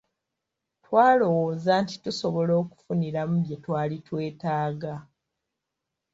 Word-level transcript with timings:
Twalowooza 0.83 1.71
nti 1.83 1.95
tusobola 2.03 2.53
okufuniramu 2.61 3.35
bye 3.45 3.57
twali 3.63 3.95
twetaaga. 4.07 4.93